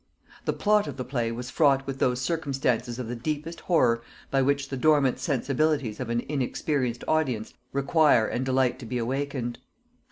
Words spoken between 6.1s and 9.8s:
inexperienced audience require and delight to be awakened.